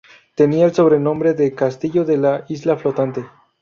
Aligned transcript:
Tenía 0.33 0.65
el 0.65 0.73
sobrenombre 0.73 1.35
de 1.35 1.53
"castillo 1.53 2.03
de 2.05 2.17
la 2.17 2.43
isla 2.49 2.75
flotante". 2.75 3.23